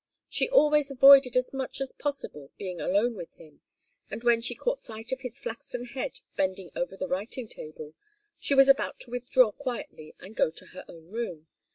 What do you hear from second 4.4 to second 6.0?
she caught sight of his flaxen